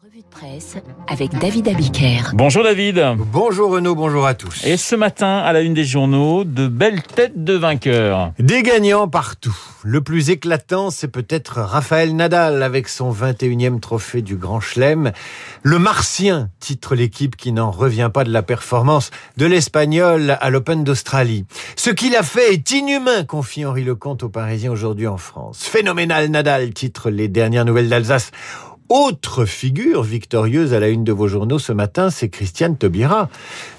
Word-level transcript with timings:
Revue 0.00 0.20
de 0.20 0.28
presse 0.30 0.76
avec 1.08 1.36
David 1.40 1.66
Abiker. 1.66 2.30
Bonjour 2.34 2.62
David. 2.62 3.04
Bonjour 3.32 3.72
Renaud, 3.72 3.96
bonjour 3.96 4.26
à 4.26 4.34
tous. 4.34 4.64
Et 4.64 4.76
ce 4.76 4.94
matin, 4.94 5.38
à 5.38 5.52
la 5.52 5.60
une 5.60 5.74
des 5.74 5.84
journaux, 5.84 6.44
de 6.44 6.68
belles 6.68 7.02
têtes 7.02 7.42
de 7.42 7.54
vainqueurs. 7.54 8.32
Des 8.38 8.62
gagnants 8.62 9.08
partout. 9.08 9.56
Le 9.82 10.00
plus 10.00 10.30
éclatant, 10.30 10.90
c'est 10.90 11.08
peut-être 11.08 11.60
Raphaël 11.62 12.14
Nadal 12.14 12.62
avec 12.62 12.86
son 12.86 13.12
21e 13.12 13.80
trophée 13.80 14.22
du 14.22 14.36
Grand 14.36 14.60
Chelem. 14.60 15.10
Le 15.64 15.80
Martien 15.80 16.50
titre 16.60 16.94
l'équipe 16.94 17.34
qui 17.34 17.50
n'en 17.50 17.72
revient 17.72 18.10
pas 18.14 18.22
de 18.22 18.30
la 18.30 18.42
performance 18.44 19.10
de 19.36 19.46
l'Espagnol 19.46 20.38
à 20.40 20.50
l'Open 20.50 20.84
d'Australie. 20.84 21.44
Ce 21.74 21.90
qu'il 21.90 22.14
a 22.14 22.22
fait 22.22 22.52
est 22.52 22.70
inhumain, 22.70 23.24
confie 23.24 23.64
Henri 23.64 23.82
Lecomte 23.82 24.22
aux 24.22 24.28
Parisiens 24.28 24.70
aujourd'hui 24.70 25.08
en 25.08 25.16
France. 25.16 25.64
Phénoménal 25.64 26.28
Nadal 26.28 26.72
titre 26.72 27.10
les 27.10 27.26
dernières 27.26 27.64
nouvelles 27.64 27.88
d'Alsace. 27.88 28.30
Autre 28.88 29.44
figure 29.44 30.02
victorieuse 30.02 30.72
à 30.72 30.80
la 30.80 30.88
une 30.88 31.04
de 31.04 31.12
vos 31.12 31.28
journaux 31.28 31.58
ce 31.58 31.72
matin, 31.72 32.08
c'est 32.08 32.30
Christiane 32.30 32.78
Taubira. 32.78 33.28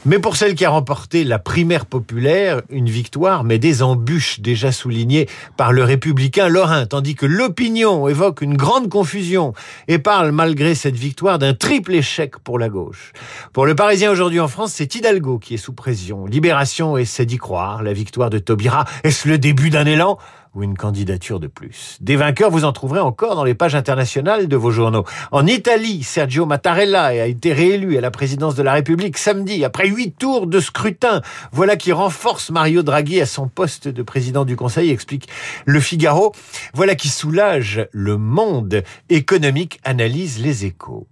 Mais 0.05 0.19
pour 0.19 0.35
celle 0.35 0.53
qui 0.53 0.65
a 0.65 0.69
remporté 0.69 1.23
la 1.23 1.39
primaire 1.39 1.87
populaire, 1.87 2.61
une 2.69 2.89
victoire, 2.89 3.43
mais 3.43 3.57
des 3.57 3.81
embûches 3.81 4.39
déjà 4.39 4.71
soulignées 4.71 5.27
par 5.57 5.73
le 5.73 5.83
républicain 5.83 6.47
Lorrain, 6.47 6.85
tandis 6.85 7.15
que 7.15 7.25
l'opinion 7.25 8.07
évoque 8.07 8.43
une 8.43 8.55
grande 8.55 8.87
confusion 8.87 9.53
et 9.87 9.97
parle 9.97 10.31
malgré 10.31 10.75
cette 10.75 10.95
victoire 10.95 11.39
d'un 11.39 11.55
triple 11.55 11.95
échec 11.95 12.37
pour 12.37 12.59
la 12.59 12.69
gauche. 12.69 13.13
Pour 13.51 13.65
le 13.65 13.73
Parisien 13.73 14.11
aujourd'hui 14.11 14.39
en 14.39 14.47
France, 14.47 14.73
c'est 14.75 14.93
Hidalgo 14.93 15.39
qui 15.39 15.55
est 15.55 15.57
sous 15.57 15.73
pression. 15.73 16.27
Libération 16.27 16.97
essaie 16.97 17.25
d'y 17.25 17.37
croire. 17.37 17.81
La 17.81 17.93
victoire 17.93 18.29
de 18.29 18.37
Taubira, 18.37 18.85
est-ce 19.03 19.27
le 19.27 19.39
début 19.39 19.71
d'un 19.71 19.87
élan? 19.87 20.19
Ou 20.55 20.63
une 20.63 20.75
candidature 20.75 21.39
de 21.39 21.47
plus. 21.47 21.97
Des 22.01 22.15
vainqueurs, 22.15 22.49
vous 22.49 22.65
en 22.65 22.71
trouverez 22.71 22.99
encore 22.99 23.35
dans 23.35 23.43
les 23.43 23.53
pages 23.53 23.75
internationales 23.75 24.47
de 24.47 24.55
vos 24.55 24.71
journaux. 24.71 25.05
En 25.31 25.45
Italie, 25.45 26.03
Sergio 26.03 26.45
Mattarella 26.45 27.05
a 27.05 27.25
été 27.25 27.53
réélu 27.53 27.97
à 27.97 28.01
la 28.01 28.11
présidence 28.11 28.55
de 28.55 28.63
la 28.63 28.73
République 28.73 29.17
samedi, 29.17 29.63
après 29.63 29.87
huit 29.87 30.15
tours 30.17 30.47
de 30.47 30.59
scrutin. 30.59 31.21
Voilà 31.51 31.75
qui 31.75 31.91
renforce 31.91 32.49
Mario 32.49 32.83
Draghi 32.83 33.21
à 33.21 33.25
son 33.25 33.47
poste 33.47 33.87
de 33.87 34.03
président 34.03 34.45
du 34.45 34.55
Conseil, 34.55 34.89
explique 34.89 35.29
Le 35.65 35.79
Figaro. 35.79 36.33
Voilà 36.73 36.95
qui 36.95 37.09
soulage 37.09 37.87
le 37.91 38.17
monde 38.17 38.83
économique, 39.09 39.79
analyse 39.83 40.39
les 40.39 40.65
échos. 40.65 41.07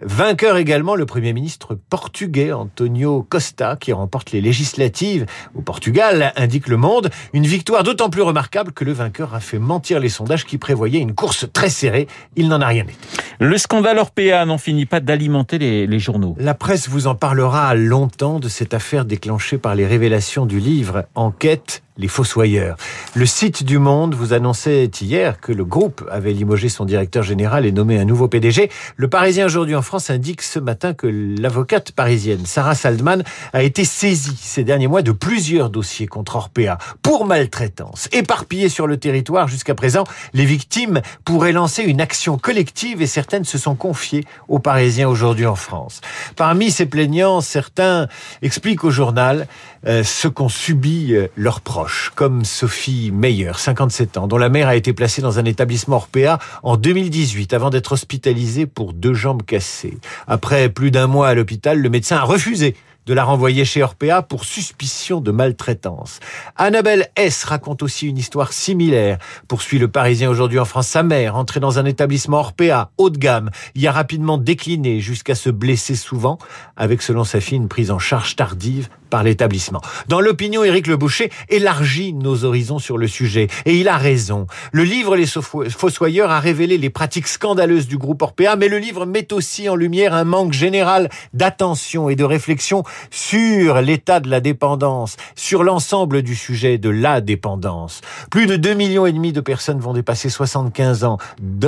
Vainqueur 0.00 0.56
également 0.56 0.96
le 0.96 1.06
Premier 1.06 1.32
ministre 1.32 1.78
portugais 1.88 2.52
Antonio 2.52 3.26
Costa, 3.28 3.76
qui 3.76 3.92
remporte 3.92 4.32
les 4.32 4.40
législatives 4.40 5.26
au 5.54 5.62
Portugal, 5.62 6.32
indique 6.36 6.68
le 6.68 6.76
monde. 6.76 7.10
Une 7.32 7.46
victoire 7.46 7.84
d'autant 7.84 8.10
plus 8.10 8.22
remarquable 8.22 8.72
que 8.72 8.81
le 8.82 8.92
vainqueur 8.92 9.34
a 9.34 9.40
fait 9.40 9.58
mentir 9.58 10.00
les 10.00 10.08
sondages 10.08 10.44
qui 10.44 10.58
prévoyaient 10.58 11.00
une 11.00 11.14
course 11.14 11.46
très 11.52 11.68
serrée. 11.68 12.06
Il 12.36 12.48
n'en 12.48 12.60
a 12.60 12.66
rien 12.66 12.84
été. 12.84 12.94
Le 13.40 13.58
scandale 13.58 13.98
Orpea 13.98 14.44
n'en 14.46 14.58
finit 14.58 14.86
pas 14.86 15.00
d'alimenter 15.00 15.58
les, 15.58 15.86
les, 15.86 15.98
journaux. 15.98 16.36
La 16.38 16.54
presse 16.54 16.88
vous 16.88 17.06
en 17.06 17.14
parlera 17.14 17.74
longtemps 17.74 18.38
de 18.40 18.48
cette 18.48 18.74
affaire 18.74 19.04
déclenchée 19.04 19.58
par 19.58 19.74
les 19.74 19.86
révélations 19.86 20.46
du 20.46 20.60
livre 20.60 21.06
Enquête 21.14 21.82
les 21.96 22.08
Fossoyeurs. 22.08 22.76
Le 23.14 23.26
site 23.26 23.64
du 23.64 23.78
Monde 23.78 24.14
vous 24.14 24.32
annonçait 24.32 24.90
hier 25.00 25.40
que 25.40 25.52
le 25.52 25.64
groupe 25.64 26.08
avait 26.10 26.32
limogé 26.32 26.68
son 26.68 26.84
directeur 26.84 27.22
général 27.22 27.66
et 27.66 27.72
nommé 27.72 27.98
un 27.98 28.04
nouveau 28.04 28.28
PDG. 28.28 28.70
Le 28.96 29.08
Parisien 29.08 29.46
aujourd'hui 29.46 29.74
en 29.74 29.82
France 29.82 30.10
indique 30.10 30.42
ce 30.42 30.58
matin 30.58 30.94
que 30.94 31.06
l'avocate 31.06 31.92
parisienne 31.92 32.46
Sarah 32.46 32.74
Saldman 32.74 33.22
a 33.52 33.62
été 33.62 33.84
saisie 33.84 34.38
ces 34.40 34.64
derniers 34.64 34.86
mois 34.86 35.02
de 35.02 35.12
plusieurs 35.12 35.70
dossiers 35.70 36.06
contre 36.06 36.36
Orpea 36.36 36.78
pour 37.02 37.26
maltraitance. 37.26 38.08
Éparpillés 38.12 38.68
sur 38.68 38.86
le 38.86 38.96
territoire 38.96 39.48
jusqu'à 39.48 39.74
présent, 39.74 40.04
les 40.32 40.44
victimes 40.44 41.02
pourraient 41.24 41.52
lancer 41.52 41.82
une 41.82 42.00
action 42.00 42.38
collective 42.38 43.02
et 43.02 43.06
certaines 43.06 43.44
se 43.44 43.58
sont 43.58 43.74
confiées 43.74 44.24
aux 44.48 44.58
Parisiens 44.58 45.08
aujourd'hui 45.08 45.46
en 45.46 45.56
France. 45.56 46.00
Parmi 46.36 46.70
ces 46.70 46.86
plaignants, 46.86 47.40
certains 47.40 48.08
expliquent 48.40 48.84
au 48.84 48.90
journal 48.90 49.46
euh, 49.86 50.04
ce 50.04 50.28
qu'ont 50.28 50.48
subi 50.48 51.12
euh, 51.12 51.26
leurs 51.36 51.60
proches, 51.60 51.81
comme 52.14 52.44
Sophie 52.44 53.10
Meyer, 53.12 53.52
57 53.56 54.16
ans, 54.16 54.26
dont 54.26 54.38
la 54.38 54.48
mère 54.48 54.68
a 54.68 54.76
été 54.76 54.92
placée 54.92 55.22
dans 55.22 55.38
un 55.38 55.44
établissement 55.44 55.96
Orpea 55.96 56.38
en 56.62 56.76
2018 56.76 57.52
avant 57.52 57.70
d'être 57.70 57.92
hospitalisée 57.92 58.66
pour 58.66 58.92
deux 58.92 59.14
jambes 59.14 59.42
cassées. 59.42 59.98
Après 60.26 60.68
plus 60.68 60.90
d'un 60.90 61.06
mois 61.06 61.28
à 61.28 61.34
l'hôpital, 61.34 61.80
le 61.80 61.90
médecin 61.90 62.16
a 62.16 62.22
refusé 62.22 62.76
de 63.06 63.14
la 63.14 63.24
renvoyer 63.24 63.64
chez 63.64 63.82
Orpea 63.82 64.22
pour 64.22 64.44
suspicion 64.44 65.20
de 65.20 65.30
maltraitance. 65.30 66.20
Annabelle 66.56 67.08
S. 67.16 67.44
raconte 67.44 67.82
aussi 67.82 68.08
une 68.08 68.18
histoire 68.18 68.52
similaire. 68.52 69.18
Poursuit 69.48 69.78
le 69.78 69.88
Parisien 69.88 70.30
aujourd'hui 70.30 70.58
en 70.58 70.64
France. 70.64 70.88
Sa 70.88 71.02
mère, 71.02 71.36
entrée 71.36 71.60
dans 71.60 71.78
un 71.78 71.84
établissement 71.84 72.38
Orpea, 72.38 72.90
haut 72.98 73.10
de 73.10 73.18
gamme, 73.18 73.50
y 73.74 73.86
a 73.86 73.92
rapidement 73.92 74.38
décliné 74.38 75.00
jusqu'à 75.00 75.34
se 75.34 75.50
blesser 75.50 75.96
souvent, 75.96 76.38
avec 76.76 77.02
selon 77.02 77.24
sa 77.24 77.40
fille 77.40 77.58
une 77.58 77.68
prise 77.68 77.90
en 77.90 77.98
charge 77.98 78.36
tardive 78.36 78.88
par 79.10 79.22
l'établissement. 79.22 79.82
Dans 80.08 80.20
l'opinion, 80.20 80.64
Éric 80.64 80.86
Le 80.86 80.96
Boucher 80.96 81.30
élargit 81.50 82.14
nos 82.14 82.44
horizons 82.44 82.78
sur 82.78 82.96
le 82.96 83.06
sujet. 83.06 83.48
Et 83.66 83.76
il 83.76 83.88
a 83.88 83.98
raison. 83.98 84.46
Le 84.72 84.84
livre 84.84 85.16
Les 85.16 85.26
Fossoyeurs 85.26 86.30
a 86.30 86.40
révélé 86.40 86.78
les 86.78 86.88
pratiques 86.88 87.28
scandaleuses 87.28 87.86
du 87.86 87.98
groupe 87.98 88.22
Orpea, 88.22 88.56
mais 88.56 88.68
le 88.68 88.78
livre 88.78 89.04
met 89.04 89.30
aussi 89.34 89.68
en 89.68 89.76
lumière 89.76 90.14
un 90.14 90.24
manque 90.24 90.54
général 90.54 91.10
d'attention 91.34 92.08
et 92.08 92.16
de 92.16 92.24
réflexion 92.24 92.84
sur 93.10 93.80
l'état 93.80 94.20
de 94.20 94.28
la 94.28 94.40
dépendance, 94.40 95.16
sur 95.34 95.62
l'ensemble 95.62 96.22
du 96.22 96.34
sujet 96.34 96.78
de 96.78 96.88
la 96.88 97.20
dépendance. 97.20 98.00
Plus 98.30 98.46
de 98.46 98.56
2 98.56 98.74
millions 98.74 99.06
et 99.06 99.12
demi 99.12 99.32
de 99.32 99.40
personnes 99.40 99.80
vont 99.80 99.92
dépasser 99.92 100.28
75 100.28 101.04
ans 101.04 101.18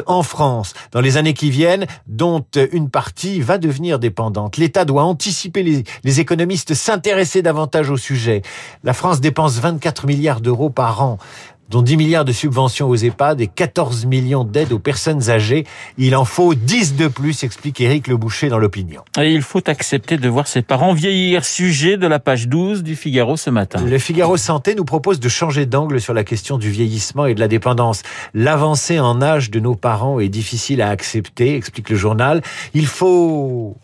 en 0.06 0.22
France 0.22 0.74
dans 0.92 1.00
les 1.00 1.16
années 1.16 1.34
qui 1.34 1.50
viennent, 1.50 1.86
dont 2.06 2.44
une 2.72 2.90
partie 2.90 3.40
va 3.40 3.58
devenir 3.58 3.98
dépendante. 3.98 4.56
L'État 4.56 4.84
doit 4.84 5.04
anticiper 5.04 5.62
les, 5.62 5.84
les 6.04 6.20
économistes 6.20 6.74
s'intéresser 6.74 7.42
davantage 7.42 7.90
au 7.90 7.96
sujet. 7.96 8.42
La 8.82 8.92
France 8.92 9.20
dépense 9.20 9.58
24 9.58 10.06
milliards 10.06 10.40
d'euros 10.40 10.70
par 10.70 11.02
an 11.02 11.18
dont 11.70 11.82
10 11.82 11.96
milliards 11.96 12.24
de 12.24 12.32
subventions 12.32 12.88
aux 12.88 12.96
EHPAD 12.96 13.40
et 13.40 13.46
14 13.46 14.06
millions 14.06 14.44
d'aides 14.44 14.72
aux 14.72 14.78
personnes 14.78 15.30
âgées. 15.30 15.64
Il 15.98 16.14
en 16.16 16.24
faut 16.24 16.54
10 16.54 16.96
de 16.96 17.08
plus, 17.08 17.42
explique 17.44 17.80
Éric 17.80 18.06
Le 18.08 18.16
Boucher 18.16 18.48
dans 18.48 18.58
l'opinion. 18.58 19.02
Et 19.18 19.32
il 19.32 19.42
faut 19.42 19.68
accepter 19.68 20.16
de 20.16 20.28
voir 20.28 20.46
ses 20.46 20.62
parents 20.62 20.92
vieillir. 20.92 21.44
Sujet 21.44 21.96
de 21.96 22.06
la 22.06 22.18
page 22.18 22.48
12 22.48 22.82
du 22.82 22.96
Figaro 22.96 23.36
ce 23.36 23.50
matin. 23.50 23.80
Le 23.84 23.98
Figaro 23.98 24.36
Santé 24.36 24.74
nous 24.74 24.84
propose 24.84 25.20
de 25.20 25.28
changer 25.28 25.66
d'angle 25.66 26.00
sur 26.00 26.14
la 26.14 26.24
question 26.24 26.58
du 26.58 26.70
vieillissement 26.70 27.26
et 27.26 27.34
de 27.34 27.40
la 27.40 27.48
dépendance. 27.48 28.02
L'avancée 28.34 29.00
en 29.00 29.22
âge 29.22 29.50
de 29.50 29.60
nos 29.60 29.74
parents 29.74 30.20
est 30.20 30.28
difficile 30.28 30.82
à 30.82 30.90
accepter, 30.90 31.54
explique 31.54 31.90
le 31.90 31.96
journal. 31.96 32.42
Il 32.74 32.86
faut 32.86 33.76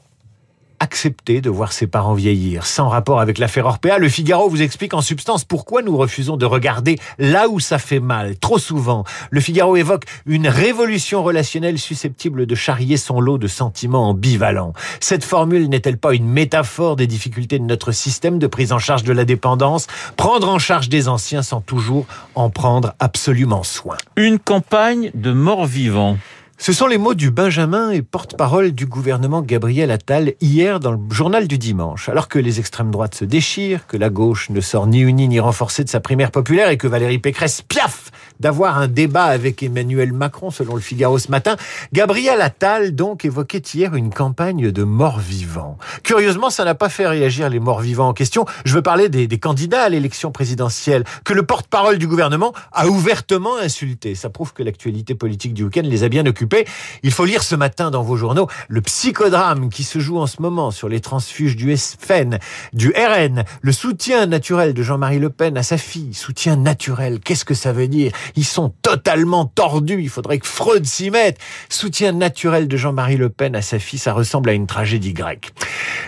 accepter 0.81 1.43
de 1.43 1.51
voir 1.51 1.73
ses 1.73 1.87
parents 1.87 2.15
vieillir. 2.15 2.67
Sans 2.67 2.89
rapport 2.89 3.21
avec 3.21 3.39
l'affaire 3.39 3.67
Orpea, 3.67 3.99
le 3.99 4.09
Figaro 4.09 4.49
vous 4.49 4.63
explique 4.63 4.95
en 4.95 5.03
substance 5.03 5.45
pourquoi 5.45 5.83
nous 5.83 5.97
refusons 5.97 6.39
de 6.39 6.47
regarder 6.47 6.99
là 7.19 7.49
où 7.49 7.61
ça 7.61 7.79
fait 7.79 8.01
mal. 8.01 8.37
Trop 8.39 8.59
souvent, 8.59 9.05
le 9.31 9.41
Figaro 9.41 9.77
évoque 9.77 10.05
une 10.27 10.49
révolution 10.49 11.23
relationnelle 11.23 11.79
susceptible 11.79 12.47
de 12.47 12.55
charrier 12.55 12.97
son 12.97 13.21
lot 13.21 13.37
de 13.37 13.47
sentiments 13.47 14.09
ambivalents. 14.09 14.73
Cette 15.01 15.23
formule 15.23 15.69
n'est-elle 15.69 15.99
pas 15.99 16.15
une 16.15 16.27
métaphore 16.27 16.97
des 16.97 17.07
difficultés 17.07 17.59
de 17.59 17.65
notre 17.65 17.93
système 17.93 18.39
de 18.39 18.47
prise 18.47 18.73
en 18.73 18.79
charge 18.79 19.05
de 19.05 19.13
la 19.13 19.25
dépendance? 19.25 19.87
Prendre 20.17 20.49
en 20.49 20.59
charge 20.59 20.89
des 20.89 21.09
anciens 21.09 21.43
sans 21.43 21.61
toujours 21.61 22.07
en 22.35 22.49
prendre 22.49 22.95
absolument 22.99 23.63
soin. 23.63 23.97
Une 24.17 24.39
campagne 24.39 25.11
de 25.15 25.33
morts 25.33 25.67
vivants. 25.67 26.17
Ce 26.63 26.75
sont 26.75 26.87
les 26.87 26.99
mots 26.99 27.15
du 27.15 27.31
Benjamin 27.31 27.91
et 27.91 28.03
porte-parole 28.03 28.73
du 28.73 28.85
gouvernement 28.85 29.41
Gabriel 29.41 29.91
Attal 29.91 30.35
hier 30.43 30.79
dans 30.79 30.93
le 30.93 30.99
journal 31.11 31.49
du 31.49 31.57
dimanche. 31.57 32.11
Alors 32.11 32.29
que 32.29 32.39
les 32.39 32.61
extrêmes 32.61 32.91
droites 32.91 33.15
se 33.15 33.25
déchirent, 33.25 33.87
que 33.87 33.97
la 33.97 34.11
gauche 34.11 34.51
ne 34.51 34.61
sort 34.61 34.87
ni 34.87 35.01
unie 35.01 35.27
ni 35.27 35.41
renforcée 35.41 35.85
de 35.85 35.89
sa 35.89 36.01
primaire 36.01 36.31
populaire 36.31 36.69
et 36.69 36.77
que 36.77 36.87
Valérie 36.87 37.19
Pécresse 37.19 37.63
piaf 37.63 38.11
d'avoir 38.41 38.79
un 38.79 38.89
débat 38.89 39.25
avec 39.25 39.63
Emmanuel 39.63 40.13
Macron 40.13 40.51
selon 40.51 40.75
le 40.75 40.81
Figaro 40.81 41.19
ce 41.19 41.31
matin, 41.31 41.57
Gabriel 41.93 42.41
Attal 42.41 42.95
donc 42.95 43.25
évoquait 43.25 43.63
hier 43.73 43.95
une 43.95 44.11
campagne 44.11 44.73
de 44.73 44.83
morts-vivants. 44.83 45.79
Curieusement, 46.03 46.51
ça 46.51 46.65
n'a 46.65 46.75
pas 46.75 46.89
fait 46.89 47.07
réagir 47.07 47.49
les 47.49 47.61
morts-vivants 47.61 48.09
en 48.09 48.15
question. 48.15 48.45
Je 48.65 48.75
veux 48.75 48.83
parler 48.83 49.09
des, 49.09 49.29
candidats 49.39 49.83
à 49.83 49.89
l'élection 49.89 50.33
présidentielle 50.33 51.05
que 51.25 51.33
le 51.33 51.45
porte-parole 51.45 51.99
du 51.99 52.07
gouvernement 52.07 52.53
a 52.73 52.89
ouvertement 52.89 53.57
insulté. 53.57 54.15
Ça 54.15 54.29
prouve 54.29 54.53
que 54.53 54.63
l'actualité 54.63 55.15
politique 55.15 55.55
du 55.55 55.65
week-end 55.65 55.83
les 55.85 56.05
a 56.05 56.09
bien 56.09 56.27
occupés 56.27 56.67
il 57.03 57.13
faut 57.13 57.25
lire 57.25 57.43
ce 57.43 57.55
matin 57.55 57.91
dans 57.91 58.03
vos 58.03 58.17
journaux 58.17 58.49
le 58.69 58.81
psychodrame 58.81 59.69
qui 59.69 59.85
se 59.85 59.99
joue 59.99 60.19
en 60.19 60.27
ce 60.27 60.41
moment 60.43 60.71
sur 60.71 60.89
les 60.89 61.01
transfuges 61.01 61.57
du 61.57 61.77
FN, 61.77 62.39
du 62.73 62.91
RN, 62.91 63.45
le 63.61 63.73
soutien 63.73 64.27
naturel 64.27 64.75
de 64.75 64.83
Jean-Marie 64.83 65.19
Le 65.19 65.31
Pen 65.31 65.57
à 65.57 65.63
sa 65.63 65.79
fille. 65.79 66.15
Soutien 66.15 66.57
naturel, 66.57 67.21
qu'est-ce 67.21 67.45
que 67.45 67.55
ça 67.55 67.73
veut 67.73 67.89
dire? 67.89 68.13
Ils 68.37 68.45
sont 68.45 68.73
totalement 68.83 69.45
tordus, 69.47 70.01
il 70.01 70.09
faudrait 70.09 70.39
que 70.39 70.47
Freud 70.47 70.87
s'y 70.87 71.11
mette. 71.11 71.39
Soutien 71.69 72.13
naturel 72.13 72.69
de 72.69 72.77
Jean-Marie 72.77 73.17
Le 73.17 73.29
Pen 73.29 73.57
à 73.57 73.63
sa 73.63 73.79
fille, 73.79 73.99
ça 73.99 74.13
ressemble 74.13 74.51
à 74.51 74.53
une 74.53 74.67
tragédie 74.67 75.13
grecque. 75.13 75.53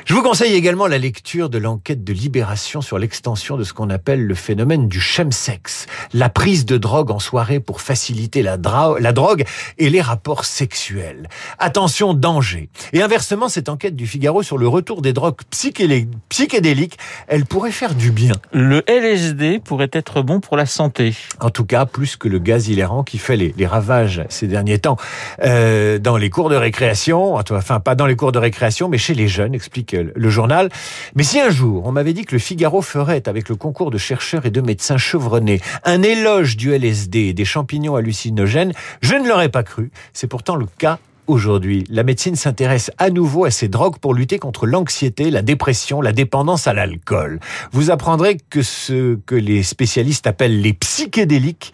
Je 0.04 0.14
vous 0.14 0.22
conseille 0.22 0.54
également 0.54 0.88
la 0.88 0.98
lecture 0.98 1.48
de 1.48 1.58
l'enquête 1.58 2.02
de 2.02 2.12
Libération 2.12 2.80
sur 2.80 2.98
l'extension 2.98 3.56
de 3.56 3.62
ce 3.62 3.72
qu'on 3.72 3.88
appelle 3.88 4.26
le 4.26 4.34
phénomène 4.34 4.88
du 4.88 5.00
chemsex, 5.00 5.86
la 6.12 6.28
prise 6.28 6.66
de 6.66 6.76
drogue 6.76 7.12
en 7.12 7.20
soirée 7.20 7.60
pour 7.60 7.80
faciliter 7.80 8.42
la, 8.42 8.58
la 8.98 9.12
drogue 9.12 9.44
et 9.78 9.90
les 9.90 10.00
rapports 10.00 10.44
sexuels. 10.44 11.28
Attention, 11.60 12.14
danger. 12.14 12.68
Et 12.92 13.00
inversement, 13.00 13.48
cette 13.48 13.68
enquête 13.68 13.94
du 13.94 14.08
Figaro 14.08 14.42
sur 14.42 14.58
le 14.58 14.66
retour 14.66 15.02
des 15.02 15.12
drogues 15.12 15.36
psychédéliques, 15.50 16.98
elle 17.28 17.46
pourrait 17.46 17.70
faire 17.70 17.94
du 17.94 18.10
bien. 18.10 18.34
Le 18.52 18.82
LSD 18.90 19.60
pourrait 19.60 19.90
être 19.92 20.22
bon 20.22 20.40
pour 20.40 20.56
la 20.56 20.66
santé. 20.66 21.14
En 21.40 21.50
tout 21.50 21.64
cas, 21.64 21.86
plus 21.86 22.16
que 22.16 22.26
le 22.26 22.40
gaz 22.40 22.68
hilarant 22.68 23.04
qui 23.04 23.18
fait 23.18 23.36
les, 23.36 23.66
ravages 23.66 24.24
ces 24.28 24.48
derniers 24.48 24.80
temps 24.80 24.96
euh, 25.44 26.00
dans 26.00 26.16
les 26.16 26.28
cours 26.28 26.50
de 26.50 26.56
récréation, 26.56 27.36
enfin 27.36 27.78
pas 27.78 27.94
dans 27.94 28.06
les 28.06 28.16
cours 28.16 28.32
de 28.32 28.40
récréation, 28.40 28.88
mais 28.88 28.98
chez 28.98 29.14
les 29.14 29.28
jeunes, 29.28 29.54
explique 29.54 29.91
le 29.92 30.30
journal. 30.30 30.68
Mais 31.14 31.22
si 31.22 31.40
un 31.40 31.50
jour 31.50 31.82
on 31.86 31.92
m'avait 31.92 32.12
dit 32.12 32.24
que 32.24 32.34
le 32.34 32.38
Figaro 32.38 32.82
ferait, 32.82 33.28
avec 33.28 33.48
le 33.48 33.56
concours 33.56 33.90
de 33.90 33.98
chercheurs 33.98 34.46
et 34.46 34.50
de 34.50 34.60
médecins 34.60 34.98
chevronnés, 34.98 35.60
un 35.84 36.02
éloge 36.02 36.56
du 36.56 36.72
LSD 36.72 37.18
et 37.18 37.34
des 37.34 37.44
champignons 37.44 37.96
hallucinogènes, 37.96 38.72
je 39.00 39.14
ne 39.14 39.28
l'aurais 39.28 39.48
pas 39.48 39.62
cru. 39.62 39.90
C'est 40.12 40.26
pourtant 40.26 40.56
le 40.56 40.66
cas 40.78 40.98
aujourd'hui. 41.26 41.84
La 41.88 42.02
médecine 42.02 42.36
s'intéresse 42.36 42.90
à 42.98 43.10
nouveau 43.10 43.44
à 43.44 43.50
ces 43.50 43.68
drogues 43.68 43.98
pour 43.98 44.14
lutter 44.14 44.38
contre 44.38 44.66
l'anxiété, 44.66 45.30
la 45.30 45.42
dépression, 45.42 46.00
la 46.00 46.12
dépendance 46.12 46.66
à 46.66 46.72
l'alcool. 46.72 47.40
Vous 47.72 47.90
apprendrez 47.90 48.38
que 48.50 48.62
ce 48.62 49.16
que 49.26 49.34
les 49.34 49.62
spécialistes 49.62 50.26
appellent 50.26 50.60
les 50.60 50.72
psychédéliques 50.72 51.72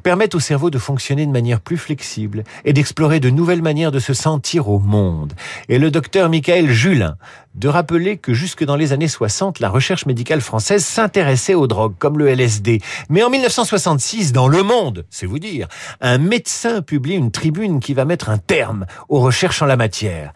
permettent 0.00 0.34
au 0.34 0.40
cerveau 0.40 0.70
de 0.70 0.78
fonctionner 0.78 1.26
de 1.26 1.30
manière 1.30 1.60
plus 1.60 1.76
flexible 1.76 2.44
et 2.64 2.72
d'explorer 2.72 3.20
de 3.20 3.30
nouvelles 3.30 3.62
manières 3.62 3.92
de 3.92 4.00
se 4.00 4.14
sentir 4.14 4.68
au 4.68 4.78
monde. 4.78 5.32
Et 5.68 5.78
le 5.78 5.90
docteur 5.90 6.28
Michael 6.28 6.70
Julin 6.70 7.16
de 7.54 7.68
rappeler 7.68 8.16
que 8.16 8.32
jusque 8.32 8.64
dans 8.64 8.76
les 8.76 8.92
années 8.92 9.08
60, 9.08 9.58
la 9.58 9.68
recherche 9.68 10.06
médicale 10.06 10.40
française 10.40 10.84
s'intéressait 10.84 11.54
aux 11.54 11.66
drogues 11.66 11.96
comme 11.98 12.18
le 12.18 12.28
LSD. 12.28 12.80
Mais 13.08 13.22
en 13.24 13.30
1966, 13.30 14.32
dans 14.32 14.46
Le 14.46 14.62
Monde, 14.62 15.04
c'est 15.10 15.26
vous 15.26 15.40
dire, 15.40 15.66
un 16.00 16.18
médecin 16.18 16.80
publie 16.80 17.14
une 17.14 17.32
tribune 17.32 17.80
qui 17.80 17.92
va 17.92 18.04
mettre 18.04 18.30
un 18.30 18.38
terme 18.38 18.86
aux 19.08 19.20
recherches 19.20 19.62
en 19.62 19.66
la 19.66 19.76
matière. 19.76 20.32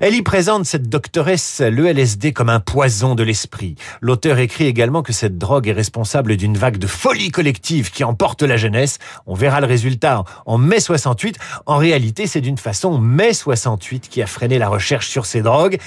Elle 0.00 0.14
y 0.14 0.22
présente 0.22 0.66
cette 0.66 0.88
doctoresse 0.88 1.60
le 1.60 1.86
LSD 1.86 2.32
comme 2.32 2.50
un 2.50 2.60
poison 2.60 3.14
de 3.14 3.22
l'esprit. 3.22 3.76
L'auteur 4.00 4.38
écrit 4.38 4.66
également 4.66 5.02
que 5.02 5.12
cette 5.12 5.38
drogue 5.38 5.68
est 5.68 5.72
responsable 5.72 6.36
d'une 6.36 6.58
vague 6.58 6.78
de 6.78 6.88
folie 6.88 7.30
collective 7.30 7.92
qui 7.92 8.02
emporte 8.02 8.42
la 8.42 8.56
jeunesse. 8.56 8.98
On 9.26 9.34
verra 9.34 9.60
le 9.60 9.66
résultat 9.66 10.24
en 10.44 10.58
mai 10.58 10.80
68. 10.80 11.38
En 11.66 11.76
réalité, 11.76 12.26
c'est 12.26 12.40
d'une 12.40 12.58
façon 12.58 12.98
mai 12.98 13.32
68 13.32 14.08
qui 14.08 14.22
a 14.22 14.26
freiné 14.26 14.58
la 14.58 14.68
recherche 14.68 15.08
sur 15.08 15.26
ces 15.26 15.42
drogues. 15.42 15.78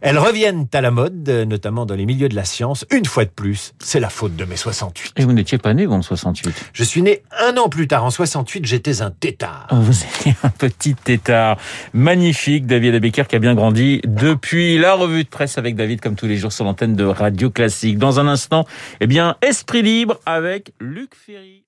Elle 0.00 0.18
reviennent 0.18 0.66
à 0.72 0.80
la 0.80 0.90
mode, 0.90 1.28
notamment 1.28 1.86
dans 1.86 1.94
les 1.94 2.06
milieux 2.06 2.28
de 2.28 2.36
la 2.36 2.44
science. 2.44 2.84
Une 2.90 3.04
fois 3.04 3.24
de 3.24 3.30
plus, 3.30 3.74
c'est 3.80 4.00
la 4.00 4.08
faute 4.08 4.36
de 4.36 4.44
mai 4.44 4.56
68. 4.56 5.14
Et 5.16 5.24
vous 5.24 5.32
n'étiez 5.32 5.58
pas 5.58 5.74
né, 5.74 5.86
en 5.86 6.02
68 6.02 6.70
Je 6.72 6.84
suis 6.84 7.02
né 7.02 7.22
un 7.38 7.56
an 7.56 7.68
plus 7.68 7.88
tard. 7.88 8.04
En 8.04 8.10
68, 8.10 8.64
j'étais 8.64 9.02
un 9.02 9.10
tétard. 9.10 9.66
Oh, 9.70 9.76
vous 9.76 10.02
étiez 10.02 10.34
un 10.42 10.50
petit 10.50 10.94
tétard. 10.94 11.56
Magnifique, 11.92 12.66
David 12.66 12.94
Abecker, 12.94 13.24
qui 13.26 13.36
a 13.36 13.38
bien 13.38 13.54
grandi 13.54 14.00
depuis 14.06 14.78
la 14.78 14.94
revue 14.94 15.24
de 15.24 15.28
presse 15.28 15.58
avec 15.58 15.76
David, 15.76 16.00
comme 16.00 16.16
tous 16.16 16.26
les 16.26 16.36
jours 16.36 16.52
sur 16.52 16.64
l'antenne 16.64 16.94
de 16.94 17.04
Radio 17.04 17.50
Classique. 17.50 17.98
Dans 17.98 18.20
un 18.20 18.28
instant, 18.28 18.64
eh 19.00 19.06
bien, 19.06 19.36
Esprit 19.42 19.82
Libre 19.82 20.18
avec 20.26 20.72
Luc 20.80 21.14
Ferry. 21.14 21.67